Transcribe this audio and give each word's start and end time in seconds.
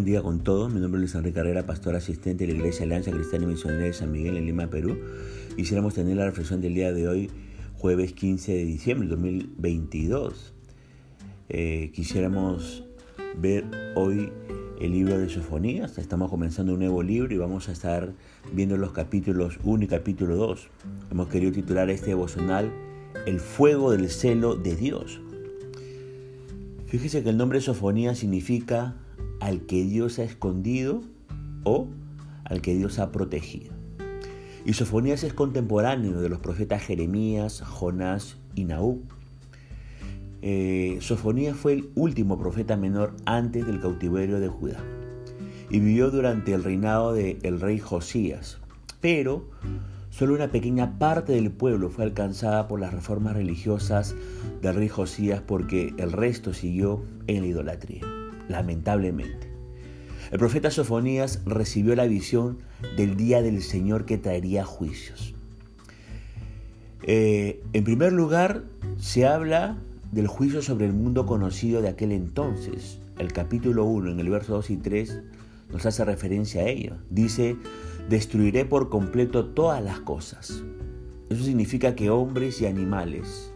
bendiga 0.00 0.22
con 0.22 0.40
todos. 0.40 0.72
Mi 0.72 0.80
nombre 0.80 0.96
es 0.96 1.00
Luis 1.02 1.14
Enrique 1.14 1.34
Carrera, 1.34 1.66
pastor 1.66 1.94
asistente 1.94 2.46
de 2.46 2.54
la 2.54 2.58
Iglesia 2.60 2.86
Alianza 2.86 3.10
Cristiana 3.10 3.44
y 3.44 3.48
Misionera 3.48 3.84
de 3.84 3.92
San 3.92 4.10
Miguel 4.10 4.38
en 4.38 4.46
Lima, 4.46 4.66
Perú. 4.68 4.96
Quisiéramos 5.56 5.92
tener 5.92 6.16
la 6.16 6.24
reflexión 6.24 6.62
del 6.62 6.72
día 6.72 6.90
de 6.90 7.06
hoy, 7.06 7.30
jueves 7.76 8.14
15 8.14 8.50
de 8.50 8.64
diciembre 8.64 9.08
de 9.08 9.16
2022. 9.16 10.54
Eh, 11.50 11.90
quisiéramos 11.94 12.82
ver 13.36 13.66
hoy 13.94 14.32
el 14.80 14.92
libro 14.92 15.18
de 15.18 15.28
Sofonías. 15.28 15.98
Estamos 15.98 16.30
comenzando 16.30 16.72
un 16.72 16.78
nuevo 16.78 17.02
libro 17.02 17.34
y 17.34 17.36
vamos 17.36 17.68
a 17.68 17.72
estar 17.72 18.14
viendo 18.54 18.78
los 18.78 18.92
capítulos 18.92 19.58
1 19.64 19.84
y 19.84 19.86
capítulo 19.86 20.34
2. 20.34 20.66
Hemos 21.10 21.28
querido 21.28 21.52
titular 21.52 21.90
este 21.90 22.06
devocional 22.06 22.72
El 23.26 23.38
fuego 23.38 23.92
del 23.92 24.08
celo 24.08 24.56
de 24.56 24.76
Dios. 24.76 25.20
Fíjese 26.86 27.22
que 27.22 27.28
el 27.28 27.36
nombre 27.36 27.60
Sofonía 27.60 28.14
significa 28.14 28.96
al 29.40 29.62
que 29.62 29.84
Dios 29.84 30.18
ha 30.18 30.24
escondido 30.24 31.02
o 31.64 31.88
al 32.44 32.60
que 32.60 32.74
Dios 32.74 32.98
ha 32.98 33.12
protegido. 33.12 33.72
Y 34.64 34.74
Sofonías 34.74 35.24
es 35.24 35.32
contemporáneo 35.32 36.20
de 36.20 36.28
los 36.28 36.38
profetas 36.38 36.82
Jeremías, 36.82 37.62
Jonás 37.62 38.36
y 38.54 38.64
Nahú. 38.64 39.02
Eh, 40.42 40.98
Sofonías 41.00 41.56
fue 41.56 41.72
el 41.72 41.90
último 41.94 42.38
profeta 42.38 42.76
menor 42.76 43.14
antes 43.24 43.66
del 43.66 43.80
cautiverio 43.80 44.40
de 44.40 44.48
Judá 44.48 44.82
y 45.70 45.80
vivió 45.80 46.10
durante 46.10 46.52
el 46.52 46.64
reinado 46.64 47.14
del 47.14 47.60
rey 47.60 47.78
Josías. 47.78 48.58
Pero 49.00 49.48
Solo 50.10 50.34
una 50.34 50.50
pequeña 50.50 50.98
parte 50.98 51.32
del 51.32 51.52
pueblo 51.52 51.88
fue 51.88 52.04
alcanzada 52.04 52.66
por 52.66 52.80
las 52.80 52.92
reformas 52.92 53.34
religiosas 53.34 54.16
del 54.60 54.74
rey 54.74 54.88
Josías 54.88 55.40
porque 55.40 55.94
el 55.98 56.10
resto 56.10 56.52
siguió 56.52 57.04
en 57.28 57.42
la 57.42 57.46
idolatría, 57.46 58.02
lamentablemente. 58.50 59.48
El 60.30 60.38
profeta 60.38 60.70
Sofonías 60.70 61.42
recibió 61.44 61.96
la 61.96 62.06
visión 62.06 62.58
del 62.96 63.16
día 63.16 63.42
del 63.42 63.62
Señor 63.62 64.04
que 64.04 64.18
traería 64.18 64.64
juicios. 64.64 65.34
Eh, 67.02 67.62
en 67.72 67.84
primer 67.84 68.12
lugar, 68.12 68.62
se 68.98 69.26
habla 69.26 69.78
del 70.12 70.26
juicio 70.26 70.62
sobre 70.62 70.86
el 70.86 70.92
mundo 70.92 71.26
conocido 71.26 71.82
de 71.82 71.88
aquel 71.88 72.12
entonces. 72.12 72.98
El 73.18 73.32
capítulo 73.32 73.84
1, 73.84 74.12
en 74.12 74.20
el 74.20 74.28
verso 74.28 74.54
2 74.54 74.70
y 74.70 74.76
3, 74.76 75.20
nos 75.72 75.86
hace 75.86 76.04
referencia 76.04 76.62
a 76.62 76.68
ello. 76.68 76.96
Dice, 77.10 77.56
destruiré 78.08 78.64
por 78.64 78.88
completo 78.88 79.46
todas 79.46 79.82
las 79.82 80.00
cosas. 80.00 80.62
Eso 81.28 81.44
significa 81.44 81.94
que 81.94 82.10
hombres 82.10 82.60
y 82.60 82.66
animales, 82.66 83.52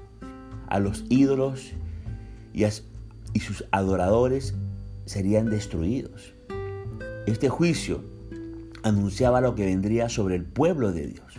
a 0.69 0.81
los 0.81 1.05
ídolos 1.09 1.73
y, 2.53 2.65
y 2.65 3.41
sus 3.41 3.65
adoradores 3.71 4.55
serían 5.07 5.51
destruidos. 5.51 6.35
Este 7.27 7.49
juicio 7.49 8.03
anunciaba 8.83 9.41
lo 9.41 9.55
que 9.55 9.65
vendría 9.65 10.09
sobre 10.09 10.37
el 10.37 10.45
pueblo 10.45 10.93
de 10.93 11.07
Dios. 11.07 11.35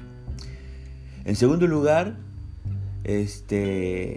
En 1.26 1.36
segundo 1.36 1.68
lugar, 1.68 2.18
este, 3.04 4.16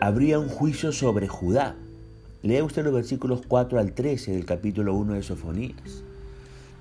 habría 0.00 0.38
un 0.38 0.48
juicio 0.48 0.92
sobre 0.92 1.28
Judá. 1.28 1.76
Lea 2.42 2.62
usted 2.62 2.84
los 2.84 2.94
versículos 2.94 3.42
4 3.46 3.78
al 3.78 3.92
13 3.92 4.32
del 4.32 4.44
capítulo 4.44 4.94
1 4.94 5.14
de 5.14 5.22
Sofonías. 5.22 6.02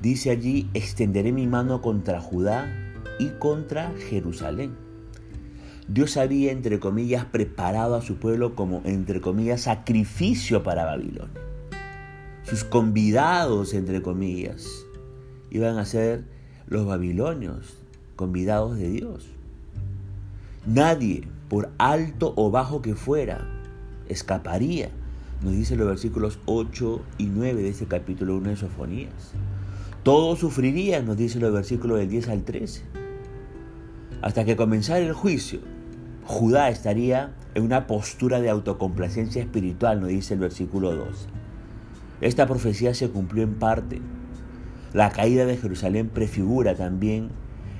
Dice 0.01 0.29
allí, 0.29 0.69
extenderé 0.73 1.31
mi 1.31 1.47
mano 1.47 1.81
contra 1.81 2.19
Judá 2.19 2.67
y 3.19 3.29
contra 3.39 3.93
Jerusalén. 4.09 4.71
Dios 5.87 6.17
había, 6.17 6.51
entre 6.51 6.79
comillas, 6.79 7.25
preparado 7.25 7.95
a 7.95 8.01
su 8.01 8.15
pueblo 8.15 8.55
como, 8.55 8.81
entre 8.85 9.21
comillas, 9.21 9.61
sacrificio 9.61 10.63
para 10.63 10.85
Babilonia. 10.85 11.52
Sus 12.43 12.63
convidados, 12.63 13.73
entre 13.73 14.01
comillas, 14.01 14.67
iban 15.49 15.77
a 15.77 15.85
ser 15.85 16.23
los 16.67 16.85
babilonios, 16.85 17.77
convidados 18.15 18.77
de 18.77 18.89
Dios. 18.89 19.27
Nadie, 20.65 21.27
por 21.49 21.71
alto 21.77 22.33
o 22.35 22.51
bajo 22.51 22.81
que 22.81 22.95
fuera, 22.95 23.47
escaparía 24.07 24.89
nos 25.43 25.51
dice 25.53 25.75
los 25.75 25.87
versículos 25.87 26.39
8 26.45 27.01
y 27.17 27.25
9 27.25 27.63
de 27.63 27.69
este 27.69 27.85
capítulo 27.85 28.37
1 28.37 28.51
de 28.51 28.55
Sofonías. 28.55 29.33
Todos 30.03 30.39
sufrirían, 30.39 31.05
nos 31.05 31.17
dice 31.17 31.39
los 31.39 31.51
versículos 31.51 31.99
del 31.99 32.09
10 32.09 32.29
al 32.29 32.43
13. 32.43 32.81
Hasta 34.21 34.45
que 34.45 34.55
comenzara 34.55 34.99
el 34.99 35.11
juicio, 35.11 35.59
Judá 36.25 36.69
estaría 36.69 37.33
en 37.55 37.63
una 37.63 37.87
postura 37.87 38.39
de 38.39 38.49
autocomplacencia 38.49 39.41
espiritual, 39.41 39.99
nos 39.99 40.09
dice 40.09 40.35
el 40.35 40.39
versículo 40.39 40.95
2. 40.95 41.27
Esta 42.23 42.47
profecía 42.47 42.93
se 42.93 43.09
cumplió 43.09 43.43
en 43.43 43.55
parte. 43.55 43.99
La 44.93 45.11
caída 45.11 45.45
de 45.45 45.57
Jerusalén 45.57 46.07
prefigura 46.07 46.73
también 46.73 47.31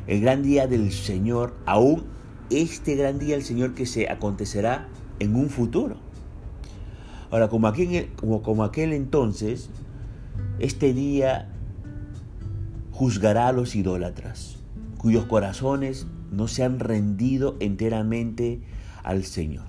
el 0.05 0.19
gran 0.19 0.43
día 0.43 0.67
del 0.67 0.91
Señor, 0.91 1.55
aún 1.65 2.03
este 2.49 2.95
gran 2.95 3.19
día 3.19 3.35
del 3.35 3.45
Señor 3.45 3.73
que 3.73 3.85
se 3.85 4.09
acontecerá 4.09 4.89
en 5.19 5.37
un 5.37 5.49
futuro. 5.49 5.95
Ahora, 7.31 7.47
como 7.47 7.67
aquel, 7.67 8.91
entonces, 8.91 9.69
este 10.59 10.93
día 10.93 11.49
juzgará 12.91 13.47
a 13.47 13.53
los 13.53 13.77
idólatras, 13.77 14.57
cuyos 14.97 15.25
corazones 15.25 16.05
no 16.31 16.49
se 16.49 16.63
han 16.63 16.79
rendido 16.79 17.55
enteramente 17.61 18.59
al 19.03 19.23
Señor. 19.23 19.67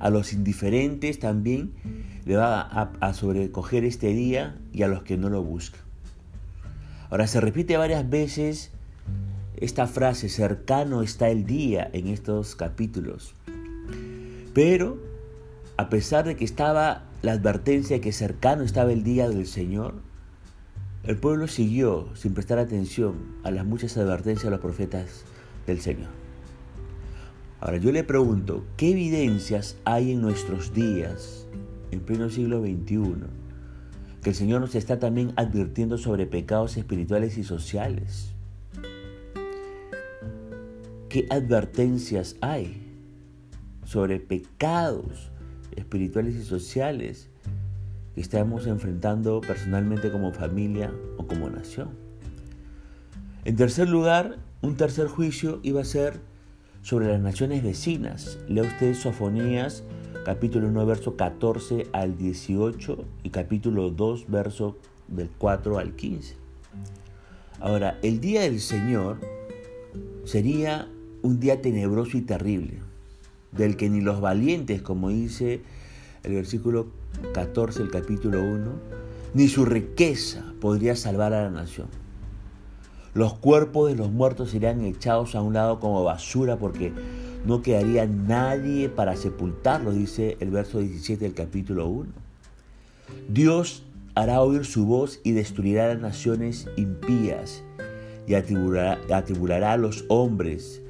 A 0.00 0.10
los 0.10 0.32
indiferentes 0.32 1.20
también 1.20 1.74
le 2.24 2.36
va 2.36 2.60
a, 2.60 3.14
sobrecoger 3.14 3.84
este 3.84 4.08
día 4.08 4.56
y 4.72 4.82
a 4.82 4.88
los 4.88 5.02
que 5.02 5.16
no 5.16 5.28
lo 5.28 5.42
buscan. 5.42 5.80
Ahora 7.10 7.26
se 7.26 7.40
repite 7.40 7.76
varias 7.76 8.08
veces 8.08 8.70
esta 9.56 9.86
frase, 9.86 10.28
cercano 10.28 11.02
está 11.02 11.28
el 11.28 11.44
día 11.44 11.88
en 11.92 12.08
estos 12.08 12.56
capítulos. 12.56 13.34
Pero 14.54 14.98
a 15.76 15.88
pesar 15.88 16.24
de 16.24 16.36
que 16.36 16.44
estaba 16.44 17.04
la 17.22 17.32
advertencia 17.32 17.96
de 17.96 18.00
que 18.00 18.12
cercano 18.12 18.62
estaba 18.62 18.92
el 18.92 19.02
día 19.02 19.28
del 19.28 19.46
Señor, 19.46 19.94
el 21.04 21.16
pueblo 21.16 21.48
siguió 21.48 22.08
sin 22.14 22.32
prestar 22.32 22.58
atención 22.58 23.36
a 23.42 23.50
las 23.50 23.66
muchas 23.66 23.96
advertencias 23.96 24.44
de 24.44 24.50
los 24.50 24.60
profetas 24.60 25.24
del 25.66 25.80
Señor. 25.80 26.08
Ahora 27.60 27.76
yo 27.76 27.92
le 27.92 28.04
pregunto, 28.04 28.64
¿qué 28.76 28.90
evidencias 28.90 29.76
hay 29.84 30.12
en 30.12 30.20
nuestros 30.20 30.74
días, 30.74 31.46
en 31.94 32.00
pleno 32.00 32.28
siglo 32.28 32.60
XXI, 32.60 33.14
que 34.22 34.30
el 34.30 34.36
Señor 34.36 34.60
nos 34.60 34.74
está 34.74 34.98
también 34.98 35.32
advirtiendo 35.36 35.96
sobre 35.98 36.26
pecados 36.26 36.76
espirituales 36.76 37.38
y 37.38 37.44
sociales? 37.44 38.34
¿Qué 41.08 41.26
advertencias 41.30 42.36
hay 42.40 42.84
sobre 43.84 44.18
pecados 44.18 45.30
espirituales 45.76 46.34
y 46.34 46.42
sociales 46.42 47.28
que 48.14 48.20
estamos 48.20 48.66
enfrentando 48.66 49.40
personalmente 49.40 50.10
como 50.10 50.32
familia 50.32 50.92
o 51.16 51.26
como 51.26 51.50
nación. 51.50 51.90
En 53.44 53.56
tercer 53.56 53.88
lugar, 53.88 54.38
un 54.62 54.76
tercer 54.76 55.08
juicio 55.08 55.60
iba 55.62 55.80
a 55.80 55.84
ser 55.84 56.20
sobre 56.82 57.08
las 57.08 57.20
naciones 57.20 57.62
vecinas. 57.62 58.38
Lea 58.48 58.64
usted 58.64 58.94
Sofonías 58.94 59.82
capítulo 60.24 60.68
1 60.68 60.86
verso 60.86 61.16
14 61.16 61.88
al 61.92 62.16
18 62.16 63.04
y 63.24 63.30
capítulo 63.30 63.90
2 63.90 64.26
verso 64.28 64.76
del 65.08 65.28
4 65.36 65.78
al 65.78 65.94
15. 65.96 66.36
Ahora, 67.60 67.98
el 68.02 68.20
día 68.20 68.42
del 68.42 68.60
Señor 68.60 69.18
sería 70.24 70.88
un 71.22 71.40
día 71.40 71.60
tenebroso 71.60 72.16
y 72.16 72.22
terrible 72.22 72.78
del 73.52 73.76
que 73.76 73.88
ni 73.88 74.00
los 74.00 74.20
valientes, 74.20 74.82
como 74.82 75.08
dice 75.08 75.62
el 76.22 76.34
versículo 76.34 76.88
14 77.32 77.80
del 77.80 77.90
capítulo 77.90 78.42
1, 78.42 78.72
ni 79.34 79.48
su 79.48 79.64
riqueza 79.64 80.44
podría 80.60 80.96
salvar 80.96 81.32
a 81.32 81.44
la 81.44 81.50
nación. 81.50 81.88
Los 83.14 83.34
cuerpos 83.34 83.88
de 83.88 83.96
los 83.96 84.10
muertos 84.10 84.50
serían 84.50 84.80
echados 84.84 85.34
a 85.34 85.40
un 85.40 85.54
lado 85.54 85.78
como 85.78 86.02
basura 86.02 86.56
porque 86.56 86.92
no 87.44 87.62
quedaría 87.62 88.06
nadie 88.06 88.88
para 88.88 89.16
sepultarlos, 89.16 89.94
dice 89.94 90.36
el 90.40 90.50
verso 90.50 90.78
17 90.78 91.24
del 91.24 91.34
capítulo 91.34 91.86
1. 91.86 92.12
Dios 93.28 93.84
hará 94.14 94.40
oír 94.40 94.64
su 94.64 94.86
voz 94.86 95.20
y 95.24 95.32
destruirá 95.32 95.88
las 95.88 96.00
naciones 96.00 96.68
impías 96.76 97.62
y 98.26 98.34
atribulará, 98.34 98.98
atribulará 99.12 99.72
a 99.72 99.76
los 99.76 100.04
hombres 100.08 100.80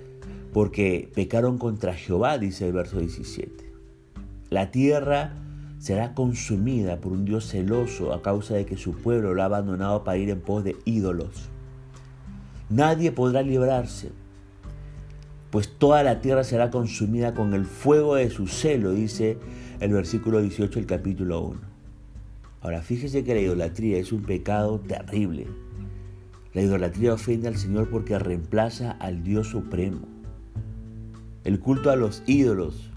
porque 0.53 1.11
pecaron 1.15 1.59
contra 1.59 1.95
Jehová, 1.95 2.39
dice 2.39 2.67
el 2.67 2.73
verso 2.73 3.01
17. 3.01 3.73
La 4.51 4.71
tierra 4.71 5.35
será 5.81 6.15
consumida 6.15 7.01
por 7.01 7.13
un 7.13 7.25
Dios 7.25 7.49
celoso 7.49 8.13
a 8.13 8.23
causa 8.23 8.55
de 8.55 8.65
que 8.65 8.77
su 8.77 8.93
pueblo 8.93 9.35
lo 9.35 9.43
ha 9.43 9.47
abandonado 9.47 10.05
para 10.05 10.17
ir 10.17 10.31
en 10.31 10.41
pos 10.41 10.63
de 10.63 10.77
ídolos. 10.85 11.49
Nadie 12.71 13.11
podrá 13.11 13.43
librarse, 13.43 14.13
pues 15.55 15.69
toda 15.69 16.03
la 16.03 16.21
tierra 16.21 16.43
será 16.43 16.73
consumida 16.73 17.33
con 17.33 17.55
el 17.55 17.65
fuego 17.65 18.17
de 18.17 18.29
su 18.29 18.49
celo, 18.49 18.91
dice 18.91 19.39
el 19.79 19.93
versículo 19.93 20.43
18 20.43 20.81
del 20.81 20.87
capítulo 20.87 21.43
1. 21.43 21.61
Ahora, 22.61 22.83
fíjese 22.83 23.23
que 23.23 23.37
la 23.37 23.41
idolatría 23.41 23.99
es 23.99 24.11
un 24.11 24.23
pecado 24.23 24.81
terrible. 24.81 25.47
La 26.55 26.63
idolatría 26.63 27.15
ofende 27.15 27.47
al 27.47 27.57
Señor 27.57 27.89
porque 27.89 28.19
reemplaza 28.19 28.97
al 28.99 29.23
Dios 29.23 29.47
supremo. 29.47 30.01
El 31.45 31.61
culto 31.61 31.93
a 31.93 31.95
los 31.95 32.25
ídolos, 32.27 32.91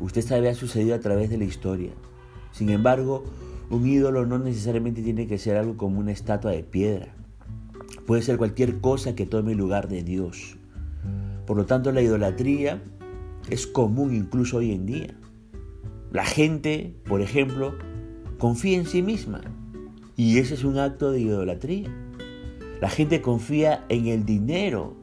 usted 0.00 0.20
sabe, 0.20 0.50
ha 0.50 0.54
sucedido 0.54 0.94
a 0.94 1.00
través 1.00 1.30
de 1.30 1.38
la 1.38 1.44
historia. 1.44 1.92
Sin 2.52 2.68
embargo, 2.68 3.24
un 3.70 3.88
ídolo 3.88 4.26
no 4.26 4.38
necesariamente 4.38 5.00
tiene 5.00 5.26
que 5.26 5.38
ser 5.38 5.56
algo 5.56 5.78
como 5.78 6.00
una 6.00 6.12
estatua 6.12 6.50
de 6.50 6.62
piedra. 6.62 7.14
Puede 8.06 8.20
ser 8.20 8.36
cualquier 8.36 8.82
cosa 8.82 9.14
que 9.14 9.24
tome 9.24 9.52
el 9.52 9.58
lugar 9.58 9.88
de 9.88 10.02
Dios. 10.02 10.58
Por 11.46 11.56
lo 11.56 11.66
tanto, 11.66 11.92
la 11.92 12.02
idolatría 12.02 12.82
es 13.50 13.66
común 13.66 14.14
incluso 14.14 14.58
hoy 14.58 14.72
en 14.72 14.86
día. 14.86 15.14
La 16.12 16.24
gente, 16.24 16.94
por 17.06 17.20
ejemplo, 17.20 17.74
confía 18.38 18.78
en 18.78 18.86
sí 18.86 19.02
misma 19.02 19.40
y 20.16 20.38
ese 20.38 20.54
es 20.54 20.64
un 20.64 20.78
acto 20.78 21.10
de 21.10 21.20
idolatría. 21.20 21.90
La 22.80 22.88
gente 22.88 23.20
confía 23.20 23.84
en 23.88 24.06
el 24.06 24.24
dinero 24.24 24.94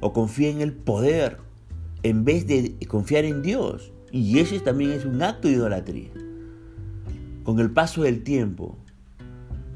o 0.00 0.12
confía 0.12 0.50
en 0.50 0.60
el 0.60 0.72
poder 0.72 1.38
en 2.02 2.24
vez 2.24 2.46
de 2.46 2.76
confiar 2.88 3.24
en 3.24 3.42
Dios 3.42 3.92
y 4.12 4.38
ese 4.38 4.60
también 4.60 4.92
es 4.92 5.04
un 5.04 5.22
acto 5.22 5.48
de 5.48 5.54
idolatría. 5.54 6.10
Con 7.44 7.60
el 7.60 7.70
paso 7.70 8.02
del 8.02 8.22
tiempo, 8.22 8.76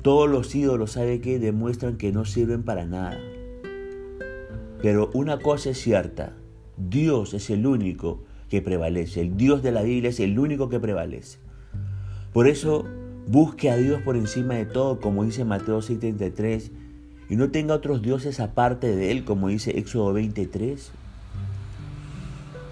todos 0.02 0.28
los 0.28 0.54
ídolos, 0.54 0.92
¿sabe 0.92 1.20
que 1.20 1.38
Demuestran 1.38 1.96
que 1.96 2.12
no 2.12 2.24
sirven 2.24 2.64
para 2.64 2.84
nada. 2.84 3.18
Pero 4.82 5.10
una 5.14 5.38
cosa 5.38 5.70
es 5.70 5.78
cierta, 5.78 6.34
Dios 6.76 7.34
es 7.34 7.50
el 7.50 7.66
único 7.66 8.24
que 8.50 8.60
prevalece, 8.60 9.20
el 9.20 9.36
Dios 9.36 9.62
de 9.62 9.72
la 9.72 9.82
Biblia 9.82 10.10
es 10.10 10.20
el 10.20 10.38
único 10.38 10.68
que 10.68 10.80
prevalece. 10.80 11.38
Por 12.32 12.48
eso, 12.48 12.84
busque 13.26 13.70
a 13.70 13.76
Dios 13.76 14.02
por 14.02 14.16
encima 14.16 14.54
de 14.54 14.66
todo, 14.66 15.00
como 15.00 15.24
dice 15.24 15.44
Mateo 15.44 15.80
6:33, 15.80 16.72
y 17.30 17.36
no 17.36 17.50
tenga 17.50 17.74
otros 17.74 18.02
dioses 18.02 18.40
aparte 18.40 18.94
de 18.94 19.12
Él, 19.12 19.24
como 19.24 19.48
dice 19.48 19.78
Éxodo 19.78 20.12
23. 20.12 20.90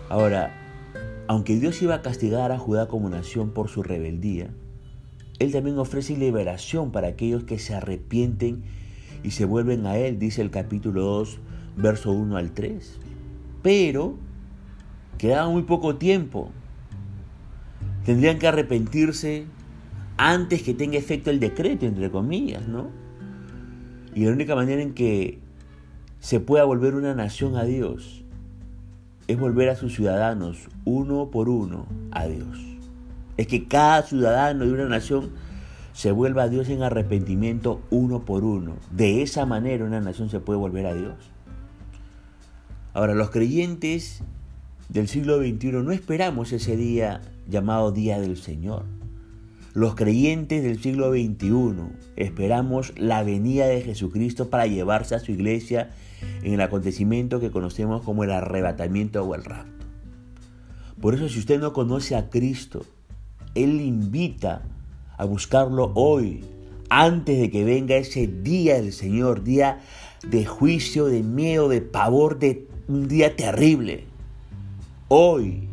Ahora, 0.09 0.53
aunque 1.29 1.59
Dios 1.61 1.81
iba 1.81 1.95
a 1.95 2.03
castigar 2.03 2.51
a 2.51 2.59
Judá 2.59 2.89
como 2.89 3.09
nación 3.09 3.51
por 3.51 3.69
su 3.69 3.85
rebeldía, 3.85 4.51
Él 5.39 5.53
también 5.53 5.79
ofrece 5.79 6.17
liberación 6.17 6.91
para 6.91 7.09
aquellos 7.09 7.45
que 7.45 7.61
se 7.61 7.75
arrepienten 7.75 8.65
y 9.23 9.31
se 9.31 9.45
vuelven 9.45 9.87
a 9.87 9.97
Él, 9.97 10.19
dice 10.19 10.43
el 10.43 10.51
capítulo 10.51 11.03
2, 11.03 11.39
verso 11.81 12.13
1 12.13 12.37
al 12.37 12.53
3. 12.53 12.99
Pero 13.63 14.17
quedaba 15.19 15.49
muy 15.51 15.63
poco 15.63 15.97
tiempo. 15.97 16.51
Tendrían 18.05 18.39
que 18.39 18.49
arrepentirse 18.49 19.45
antes 20.17 20.63
que 20.63 20.75
tenga 20.75 20.99
efecto 20.99 21.31
el 21.31 21.41
decreto, 21.41 21.87
entre 21.87 22.11
comillas, 22.11 22.67
¿no? 22.69 22.89
Y 24.15 24.25
la 24.25 24.33
única 24.33 24.55
manera 24.55 24.83
en 24.83 24.95
que 24.95 25.39
se 26.19 26.41
pueda 26.41 26.65
volver 26.65 26.95
una 26.95 27.15
nación 27.15 27.57
a 27.57 27.65
Dios 27.65 28.25
es 29.29 29.39
volver 29.39 29.69
a 29.69 29.77
sus 29.77 29.95
ciudadanos 29.95 30.69
uno 30.85 31.31
por 31.31 31.49
uno 31.49 31.87
a 32.11 32.27
Dios. 32.27 32.59
Es 33.37 33.47
que 33.47 33.67
cada 33.69 34.03
ciudadano 34.03 34.67
de 34.67 34.73
una 34.73 34.87
nación 34.87 35.31
se 35.93 36.13
vuelva 36.13 36.43
a 36.45 36.49
Dios 36.49 36.69
en 36.69 36.83
arrepentimiento 36.83 37.81
uno 37.91 38.25
por 38.25 38.45
uno. 38.45 38.75
De 38.91 39.23
esa 39.23 39.47
manera 39.47 39.85
una 39.85 40.01
nación 40.01 40.29
se 40.29 40.41
puede 40.41 40.59
volver 40.59 40.87
a 40.87 40.95
Dios. 40.95 41.30
Ahora, 42.93 43.15
los 43.15 43.31
creyentes 43.31 44.23
del 44.89 45.07
siglo 45.07 45.39
XXI 45.39 45.73
no 45.73 45.93
esperamos 45.93 46.53
ese 46.53 46.77
día 46.77 47.21
llamado 47.49 47.93
Día 47.93 48.21
del 48.21 48.37
Señor. 48.37 48.85
Los 49.73 49.95
creyentes 49.95 50.65
del 50.65 50.83
siglo 50.83 51.13
XXI 51.13 51.75
esperamos 52.17 52.93
la 52.99 53.23
venida 53.23 53.67
de 53.67 53.83
Jesucristo 53.83 54.51
para 54.51 54.67
llevarse 54.67 55.15
a 55.15 55.21
su 55.21 55.31
iglesia 55.31 55.91
en 56.43 56.55
el 56.55 56.61
acontecimiento 56.61 57.39
que 57.39 57.53
conocemos 57.53 58.03
como 58.03 58.25
el 58.25 58.33
arrebatamiento 58.33 59.23
o 59.23 59.37
el 59.37 59.45
rapto. 59.45 59.87
Por 61.01 61.15
eso 61.15 61.29
si 61.29 61.39
usted 61.39 61.61
no 61.61 61.73
conoce 61.73 62.17
a 62.17 62.29
Cristo, 62.29 62.85
Él 63.55 63.81
invita 63.81 64.63
a 65.17 65.25
buscarlo 65.25 65.93
hoy, 65.95 66.45
antes 66.89 67.39
de 67.39 67.51
que 67.51 67.65
venga 67.65 67.95
ese 67.95 68.27
día 68.27 68.75
del 68.75 68.93
Señor, 68.93 69.45
día 69.45 69.81
de 70.29 70.45
juicio, 70.45 71.07
de 71.07 71.23
miedo, 71.23 71.69
de 71.69 71.81
pavor, 71.81 72.41
de 72.41 72.67
un 72.91 73.07
día 73.07 73.37
terrible. 73.37 74.03
Hoy 75.07 75.69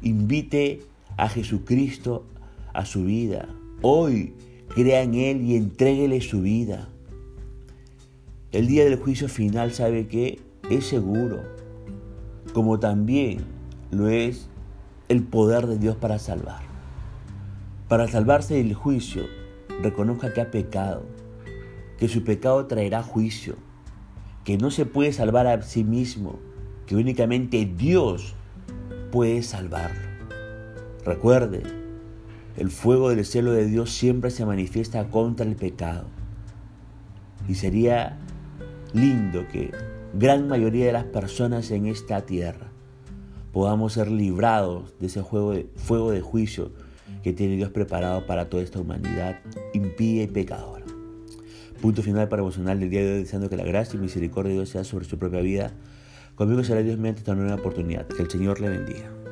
invite 0.00 0.80
a 1.18 1.28
Jesucristo 1.28 2.24
a 2.72 2.86
su 2.86 3.04
vida. 3.04 3.46
Hoy 3.82 4.32
crea 4.74 5.02
en 5.02 5.12
Él 5.12 5.42
y 5.42 5.56
entréguele 5.56 6.22
su 6.22 6.40
vida. 6.40 6.88
El 8.50 8.66
día 8.66 8.84
del 8.84 8.96
juicio 8.96 9.28
final 9.28 9.72
sabe 9.74 10.08
que 10.08 10.40
es 10.70 10.86
seguro, 10.86 11.42
como 12.54 12.80
también 12.80 13.40
lo 13.90 14.08
es 14.08 14.48
el 15.10 15.24
poder 15.24 15.66
de 15.66 15.76
Dios 15.78 15.96
para 15.96 16.18
salvar. 16.18 16.62
Para 17.88 18.08
salvarse 18.08 18.54
del 18.54 18.72
juicio, 18.72 19.24
reconozca 19.82 20.32
que 20.32 20.40
ha 20.40 20.50
pecado, 20.50 21.02
que 21.98 22.08
su 22.08 22.24
pecado 22.24 22.64
traerá 22.64 23.02
juicio, 23.02 23.56
que 24.48 24.56
no 24.56 24.70
se 24.70 24.86
puede 24.86 25.12
salvar 25.12 25.46
a 25.46 25.60
sí 25.60 25.84
mismo, 25.84 26.38
que 26.86 26.96
únicamente 26.96 27.66
Dios 27.66 28.34
puede 29.12 29.42
salvarlo. 29.42 30.08
Recuerde, 31.04 31.64
el 32.56 32.70
fuego 32.70 33.10
del 33.10 33.26
cielo 33.26 33.52
de 33.52 33.66
Dios 33.66 33.92
siempre 33.92 34.30
se 34.30 34.46
manifiesta 34.46 35.10
contra 35.10 35.44
el 35.44 35.54
pecado. 35.54 36.06
Y 37.46 37.56
sería 37.56 38.16
lindo 38.94 39.46
que 39.48 39.70
gran 40.14 40.48
mayoría 40.48 40.86
de 40.86 40.92
las 40.92 41.04
personas 41.04 41.70
en 41.70 41.84
esta 41.84 42.22
tierra 42.22 42.68
podamos 43.52 43.92
ser 43.92 44.10
librados 44.10 44.98
de 44.98 45.08
ese 45.08 45.22
fuego 45.24 45.52
de, 45.52 45.68
fuego 45.76 46.10
de 46.10 46.22
juicio 46.22 46.72
que 47.22 47.34
tiene 47.34 47.56
Dios 47.56 47.68
preparado 47.68 48.26
para 48.26 48.48
toda 48.48 48.62
esta 48.62 48.80
humanidad 48.80 49.40
impía 49.74 50.22
y 50.22 50.26
pecadora. 50.26 50.87
Punto 51.80 52.02
final 52.02 52.28
para 52.28 52.42
emocional 52.42 52.80
del 52.80 52.90
día 52.90 53.02
de 53.02 53.12
hoy, 53.12 53.18
deseando 53.20 53.48
que 53.48 53.56
la 53.56 53.64
gracia 53.64 53.96
y 53.96 54.00
misericordia 54.00 54.50
de 54.50 54.56
Dios 54.56 54.68
sea 54.68 54.82
sobre 54.82 55.04
su 55.04 55.16
propia 55.16 55.40
vida. 55.40 55.72
Conmigo 56.34 56.64
será 56.64 56.82
Dios 56.82 56.98
mediante 56.98 57.20
esta 57.20 57.34
nueva 57.34 57.54
oportunidad. 57.54 58.06
Que 58.06 58.22
el 58.22 58.30
Señor 58.30 58.60
le 58.60 58.68
bendiga. 58.68 59.27